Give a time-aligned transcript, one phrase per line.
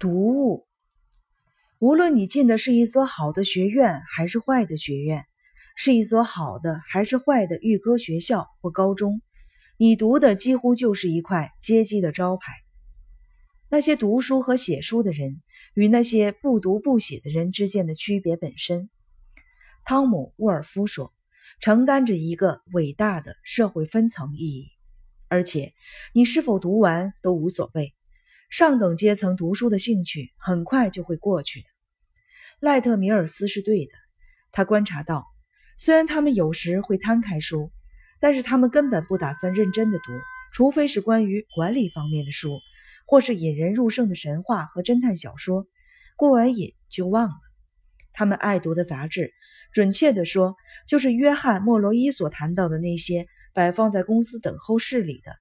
[0.00, 0.66] 读物。
[1.78, 5.26] 无论你进的是一所好的学院还是坏的学院，
[5.76, 9.20] 是一所好的还是坏的预科学校或高中，
[9.76, 12.54] 你读的几乎就是一块阶级的招牌。
[13.68, 15.42] 那些读书和写书的人
[15.74, 18.88] 与那些不读不写的人之间的区别本身，
[19.84, 21.12] 汤姆·沃尔夫说，
[21.60, 24.70] 承担着一个伟大的社会分层意义。
[25.28, 25.74] 而且，
[26.14, 27.94] 你是否读完都无所谓。
[28.50, 31.66] 上等阶层读书的兴趣很快就会过去的。
[32.60, 33.92] 赖特米尔斯是对的，
[34.52, 35.24] 他观察到，
[35.78, 37.72] 虽然他们有时会摊开书，
[38.20, 40.12] 但是他们根本不打算认真的读，
[40.52, 42.58] 除非是关于管理方面的书。
[43.06, 45.66] 或是引人入胜的神话和侦探小说，
[46.16, 47.34] 过完瘾就忘了。
[48.12, 49.32] 他们爱读的杂志，
[49.72, 50.54] 准确地说，
[50.86, 55.32] 就是约翰·莫罗伊所谈到的那些摆放在公司等候室里的、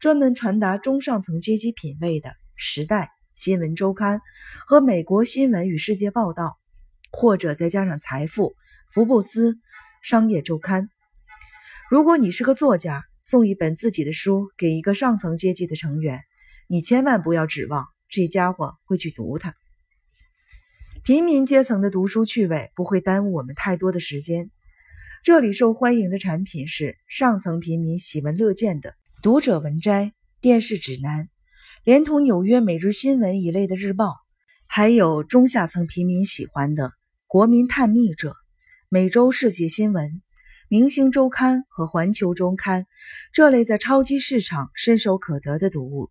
[0.00, 2.96] 专门传达中上层阶级品味的《时代》
[3.36, 4.18] 《新闻周刊》
[4.66, 6.58] 和《美国新闻与世界报道》，
[7.16, 8.48] 或者再加上《财富》
[8.90, 9.52] 《福布斯》
[10.02, 10.82] 《商业周刊》。
[11.88, 16.20] 如果你是个作家，送一本自己的书给一个上层阶级的成员。
[16.66, 19.54] 你千万不要指望这家伙会去读它。
[21.04, 24.50] 平民阶层的读书趣味不会耽误我们太多的时间。
[25.22, 28.90] 这里受欢迎的产品是上层平民喜闻乐见的
[29.22, 30.04] 《读者文摘》
[30.40, 31.24] 《电视指南》，
[31.88, 34.14] 连同《纽约每日新闻》一类的日报，
[34.66, 36.88] 还有中下层平民喜欢的
[37.26, 38.28] 《国民探秘者》
[38.90, 40.04] 《每周世界新闻》
[40.68, 42.82] 《明星周刊》和《环球周刊》
[43.32, 46.10] 这类在超级市场伸手可得的读物。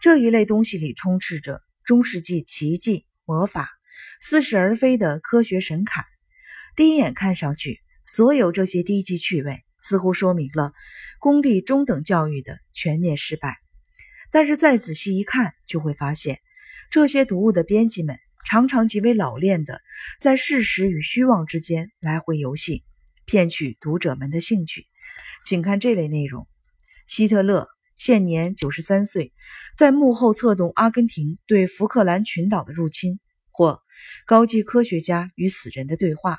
[0.00, 3.68] 这一类东西里充斥着中世纪奇迹、魔法、
[4.20, 6.04] 似是而非的科学神侃。
[6.76, 10.72] 第一眼看上去，所有这些低级趣味似乎说明了
[11.18, 13.59] 公立中等教育的全面失败。
[14.30, 16.40] 但是再仔细一看，就会发现，
[16.90, 19.80] 这些读物的编辑们常常极为老练的
[20.18, 22.84] 在事实与虚妄之间来回游戏，
[23.26, 24.86] 骗取读者们的兴趣。
[25.44, 26.46] 请看这类内容：
[27.06, 29.32] 希特勒现年九十三岁。
[29.76, 33.18] 在幕后策动阿根廷对福克兰群岛的入侵，
[33.50, 33.80] 或
[34.26, 36.38] 高级科学家与死人的对话。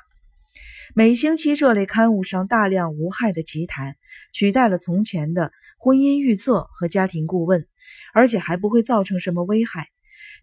[0.94, 3.96] 每星期这类刊物上大量无害的奇谈，
[4.32, 7.66] 取代了从前的婚姻预测和家庭顾问，
[8.14, 9.88] 而且还不会造成什么危害。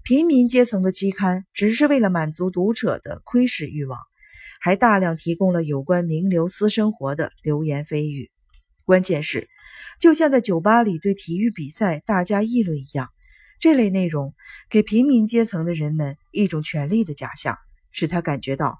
[0.03, 3.99] 平民阶层的期刊只是为了满足读者的窥视欲望，
[4.59, 8.31] 还大量提供了有关名流私生活的流言蜚语。
[8.85, 9.49] 关键是。
[9.99, 13.09] 就像在酒吧里对体育比赛大家议论一样，
[13.59, 14.33] 这类内容
[14.69, 17.57] 给平民阶层的人们一种权力的假象，
[17.91, 18.79] 使他感觉到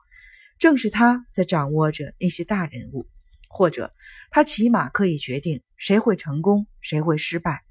[0.57, 3.07] 正是他在掌握着那些大人物，
[3.49, 3.91] 或者
[4.31, 7.61] 他起码可以决定谁会成功，谁会失败。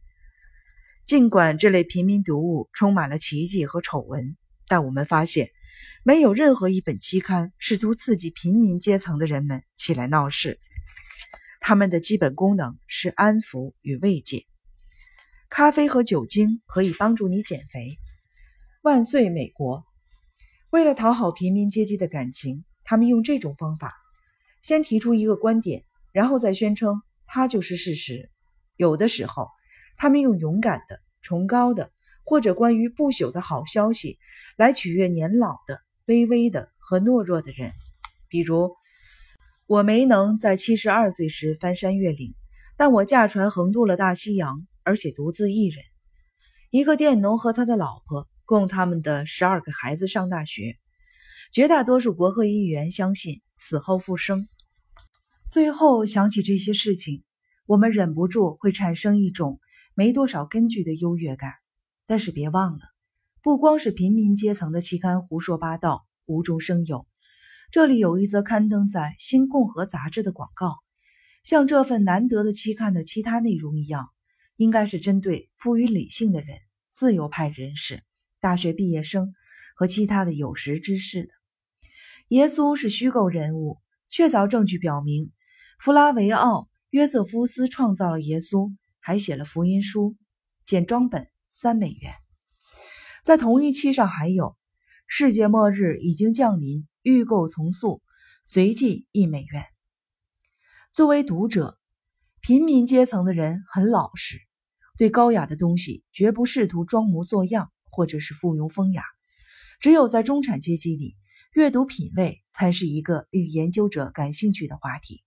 [1.08, 4.36] 尽管这类平民读物充满了奇迹和丑闻，
[4.66, 5.48] 但我们发现
[6.04, 10.60] 没有任何一本期刊试图刺激平民阶层的人们起来闹事。
[11.60, 14.44] 他们的基本功能是安抚与慰藉。
[15.48, 17.96] 咖啡和酒精可以帮助你减肥。
[18.82, 19.86] 万岁，美国！
[20.68, 23.94] 为了讨好平民阶级的感情，他们用这种方法：
[24.60, 28.28] 先提出一个观点，然后再宣称它就是事实。
[28.76, 29.48] 有的时候，
[29.98, 31.90] 他们用勇敢的、崇高的，
[32.24, 34.18] 或者关于不朽的好消息
[34.56, 37.72] 来取悦年老的、卑微的和懦弱的人，
[38.28, 38.74] 比如。
[39.66, 42.32] 我没能在七十二岁时翻山越岭，
[42.78, 45.84] 但我驾船横渡了大西洋，而且独自一人。
[46.70, 50.78] 一个佃农和他的老婆供他们的十二个孩子上大学。
[51.52, 54.48] 绝大多数国会议员相信死后复生。
[55.50, 57.22] 最后想起这些事情，
[57.66, 59.60] 我们忍不住会产生一种
[59.98, 61.54] 没多少根据的优越感。
[62.06, 62.82] 但是别忘了，
[63.42, 67.04] 不光是平民阶层的期刊胡说八道，无中生有。
[67.72, 70.76] 这里有一则刊登在《新共和》杂志的广告，
[71.42, 74.10] 像这份难得的期刊的其他内容一样，
[74.54, 76.58] 应该是针对富于理性的人、
[76.92, 78.04] 自由派人士、
[78.38, 79.34] 大学毕业生
[79.74, 81.30] 和其他的有识之士的。
[82.28, 83.78] 耶稣是虚构人物，
[84.08, 85.32] 确凿证据表明，
[85.80, 88.72] 弗拉维奥·约瑟夫斯创造了耶稣，
[89.08, 90.18] 还写了福音书，
[90.66, 92.12] 简装本三美元。
[93.24, 94.54] 在同一期上还有，
[95.06, 96.86] 世界末日已经降临。
[97.00, 98.02] 预购从速，
[98.44, 99.64] 随即一美元。
[100.92, 101.78] 作为读者，
[102.42, 104.42] 平民阶层的人很老实，
[104.98, 109.02] 对高雅的东西绝不试图装模作样，或者是附庸风雅。
[109.80, 111.16] 只有在中产阶级里，
[111.54, 115.24] 阅读品味才是一个令研究者感兴趣的话题。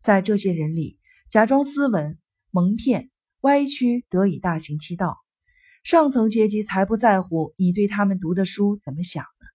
[0.00, 2.18] 在这些人里，假装斯文、
[2.56, 3.10] 蒙骗、
[3.42, 5.18] 歪曲得以大行其道。
[5.84, 9.46] 上层阶级才不在乎你对他们读的书怎么想呢，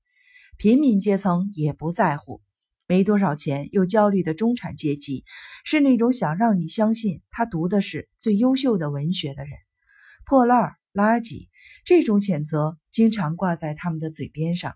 [0.56, 2.44] 平民阶层也不在乎。
[2.86, 5.24] 没多少钱又焦虑的中产阶级，
[5.63, 9.54] 是那种想让你相信他读的是最优秀的文学的人。
[10.24, 11.47] 破烂、垃圾，
[11.83, 14.75] 这种谴责经常挂在他们的嘴边上。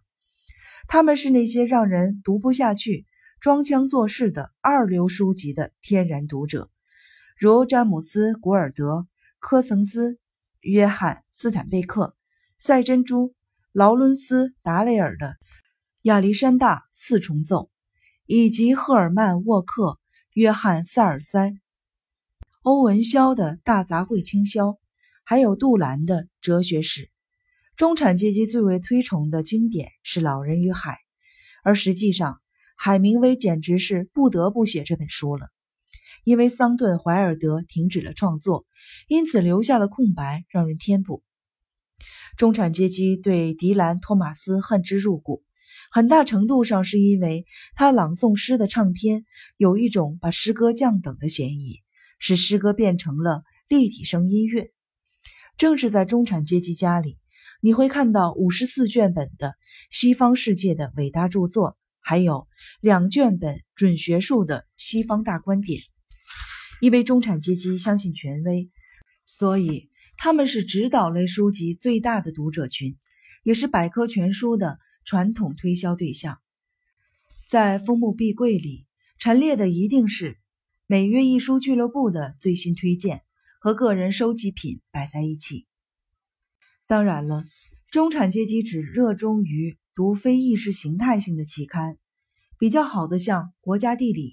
[0.87, 3.05] 他们是那些让人读不下去、
[3.39, 6.71] 装腔作势的二流书籍的天然读者，
[7.37, 9.07] 如詹姆斯·古尔德、
[9.39, 10.19] 科曾兹、
[10.61, 12.15] 约翰·斯坦贝克、
[12.59, 13.33] 赛珍珠、
[13.71, 15.35] 劳伦斯·达雷尔的
[16.01, 17.69] 亚历山大四重奏。
[18.27, 19.99] 以及赫尔曼·沃克、
[20.33, 21.53] 约翰·塞尔塞、
[22.63, 24.79] 欧文·肖的大杂烩清销，
[25.23, 27.11] 还有杜兰的哲学史。
[27.75, 30.93] 中产阶级最为推崇的经典是《老人与海》，
[31.63, 32.41] 而实际上，
[32.75, 35.49] 海明威简直是不得不写这本书了，
[36.25, 38.65] 因为桑顿·怀尔德停止了创作，
[39.07, 41.23] 因此留下了空白，让人填补。
[42.35, 45.43] 中产阶级对迪兰·托马斯恨之入骨。
[45.91, 47.45] 很大程度上是因为
[47.75, 49.23] 他朗诵诗的唱片
[49.55, 51.81] 有一种把诗歌降等的嫌疑，
[52.17, 54.71] 使诗歌变成了立体声音乐。
[55.57, 57.19] 正是在中产阶级家里，
[57.61, 59.53] 你会看到五十四卷本的
[59.91, 62.47] 西方世界的伟大著作，还有
[62.81, 65.81] 两卷本准学术的西方大观点。
[66.81, 68.69] 因为中产阶级相信权威，
[69.25, 72.97] 所以他们是指导类书籍最大的读者群，
[73.43, 74.79] 也是百科全书的。
[75.07, 76.39] 传统推销对象，
[77.47, 78.87] 在枫木壁柜里
[79.19, 80.39] 陈列的一定是
[80.87, 83.21] 每月一书俱乐部的最新推荐
[83.59, 85.67] 和个人收集品摆在一起。
[86.87, 87.43] 当然了，
[87.91, 91.99] 中产阶级只热衷于读非意识形态性的期刊，
[92.57, 94.31] 比较好的像《国家地理》、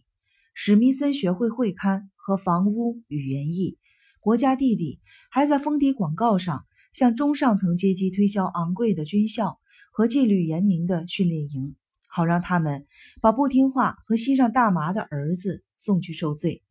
[0.55, 3.73] 史密森学会会刊和《房屋与园艺》。
[4.21, 4.97] 《国家地理》
[5.31, 6.65] 还在封底广告上
[6.95, 9.59] 向中上层阶级推销昂贵的军校。
[9.95, 11.77] 和纪律严明的训练营，
[12.09, 12.87] 好让他们
[13.21, 16.63] 把不听话和吸上大麻的儿子送去受罪。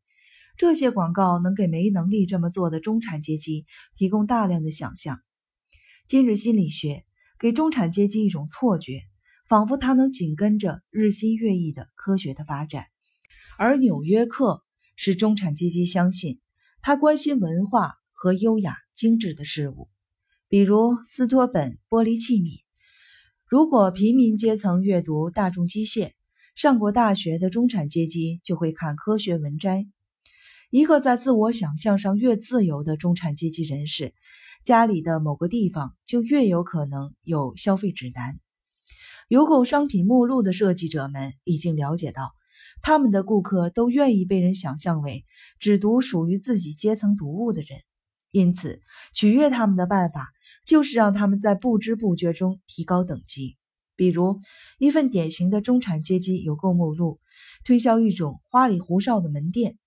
[0.58, 5.22] 这些广告能给没能力这么做的中产阶级提供大量的想象。
[6.08, 7.06] 今日心理学
[7.38, 9.04] 给中产阶级一种错觉，
[9.48, 12.86] 仿佛它能紧跟着日新月异的科学的发展。
[13.60, 14.46] 而《纽约客》
[15.04, 16.40] 使中产阶级相信，
[16.84, 19.90] 他关心文化和优雅精致的事物，
[20.48, 22.62] 比如斯托本玻璃器皿。
[23.48, 26.12] 如果平民阶层阅读大众机械，
[26.56, 29.88] 上过大学的中产阶级就会看科学文摘。
[30.70, 34.14] 一个在自我想象上越自由的中产阶级人士，
[34.64, 38.40] 家里的某个地方就越有可能有消费指南。
[39.30, 42.36] 邮购商品目录的设计者们已经了解到，
[42.82, 45.26] 他们的顾客都愿意被人想象为
[45.60, 47.80] 只读属于自己阶层读物的人，
[48.32, 48.82] 因此
[49.14, 50.30] 取悦他们的办法。
[50.66, 53.58] 就是让他们在不知不觉中提高等级。
[53.96, 54.42] 比如，
[54.78, 57.20] 一份典型的中产阶级邮购目录，
[57.64, 59.78] 推销一种花里胡哨的门店，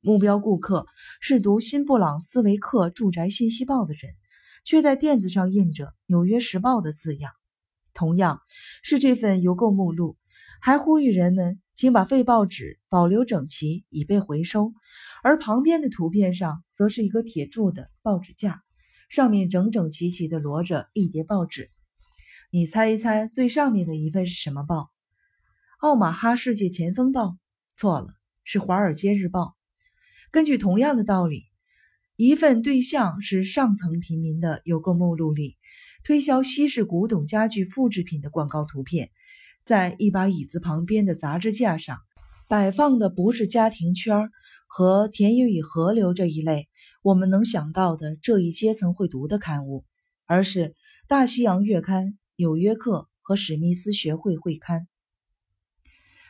[0.00, 0.86] 目标顾客
[1.20, 4.14] 是读新布朗斯维克住宅信息报的人，
[4.64, 7.32] 却在垫子上印着《纽约时报》的字样。
[7.92, 8.40] 同样
[8.82, 10.16] 是这份邮购目录，
[10.62, 14.72] 还呼吁人们请把废报纸保留整齐，以备回收。
[15.22, 18.62] 而旁边的图片上，则是一个铁铸的报纸架。
[19.08, 21.70] 上面整整齐齐地摞着一叠报纸，
[22.50, 24.90] 你猜一猜最上面的一份是什么报？
[25.80, 27.36] 奥马哈世界前锋报？
[27.76, 29.54] 错了，是华尔街日报。
[30.30, 31.44] 根据同样的道理，
[32.16, 35.58] 一份对象是上层平民的邮购目录里，
[36.04, 39.10] 推销西式古董家具复制品的广告图片，
[39.62, 41.98] 在一把椅子旁边的杂志架上
[42.48, 44.28] 摆放的不是家庭圈
[44.66, 46.68] 和田野与河流这一类。
[47.02, 49.84] 我们能想到的这一阶层会读的刊物，
[50.26, 50.68] 而是
[51.08, 54.86] 《大西洋月刊》《纽约客》和史密斯学会会刊。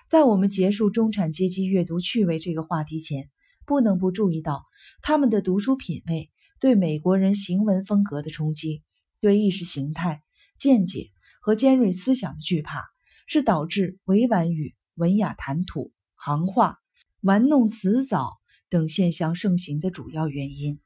[0.09, 3.31] 在我们结束中产阶级阅读趣味这个话题前，
[3.67, 4.65] 不能不注意到
[5.03, 8.83] 他们的读书品味对美国人行文风格的冲击，
[9.21, 10.23] 对意识形态、
[10.59, 11.11] 见解
[11.41, 12.92] 和尖锐思想的惧怕，
[13.26, 16.79] 是导致委婉语、文雅谈吐、行话、
[17.21, 18.38] 玩弄词藻。
[18.69, 20.81] 等现象盛行的主要原因，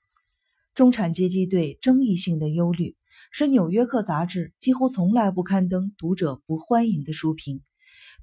[0.74, 2.96] 中产阶级对争议性的忧虑，
[3.30, 7.62] 使《纽约客》杂志几乎从来不刊登读者不欢迎的书评，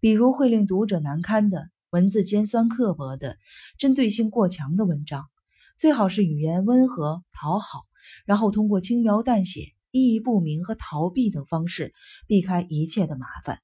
[0.01, 3.38] 比如会令读者难堪的文字尖酸刻薄的、
[3.77, 5.29] 针对性过强的文章，
[5.77, 7.84] 最好是语言温和讨好，
[8.25, 11.93] 然后通过轻描淡写、意义不明和逃避等方式
[12.27, 13.62] 避开一切的麻烦。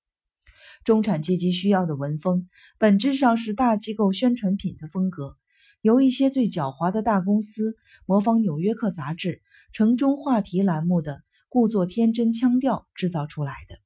[0.84, 5.38] 中产阶级需要的文风，本质上是大机构宣传品的风格。
[5.82, 13.78] 由一些最狡猾的大公司模仿《纽约客》杂志，城中话题栏目的故作天真腔调制造出来的。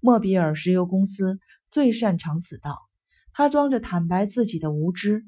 [0.00, 1.38] 莫比尔石油公司
[1.70, 2.78] 最擅长此道，
[3.32, 5.24] 他装着坦白自己的无知，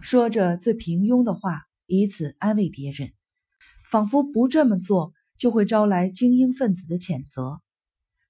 [0.00, 3.12] 说着最平庸的话，以此安慰别人，
[3.90, 7.60] 仿佛不这么做就会招来精英分子的谴责。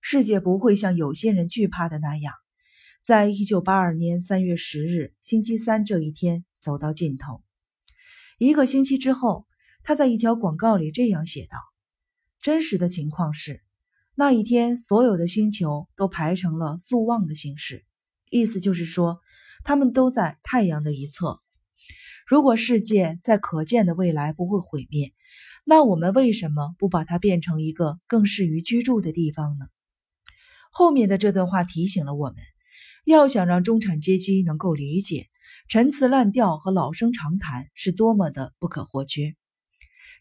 [0.04, 2.35] 世界不会像有些人惧怕的那样，
[3.04, 7.40] 在一九八二年三月十日星期三这一天走到尽头。
[8.37, 9.47] 一个星期之后，
[9.85, 11.56] 他在一条广告里这样写道
[12.42, 13.62] ：“真实的情况是。”
[14.16, 17.85] 那一天，所有的星球都排成了宿望的形式，
[18.28, 19.21] 意思就是说，
[19.62, 21.40] 他们都在太阳的一侧。
[22.26, 25.12] 如果世界在可见的未来不会毁灭，
[25.64, 29.66] 那我们为什么不把它变成一个更适于居住的地方呢？
[30.72, 32.36] 后面的这段话提醒了我们，
[33.04, 35.28] 要想让中产阶级能够理解
[35.68, 39.36] 陈词滥调和老生常谈是多么的不可或缺。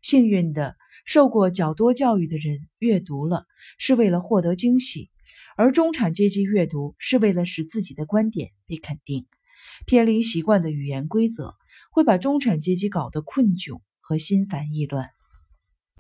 [0.03, 0.75] 幸运的。
[1.03, 3.47] 受过较多教育的人阅读了，
[3.79, 5.09] 是为了获得惊喜；
[5.57, 9.25] 而中产阶级阅读是为了使自己的观点被肯定。
[9.87, 11.55] 偏离习惯的语言规则，
[11.91, 15.09] 会把中产阶级搞得困窘和心烦意乱。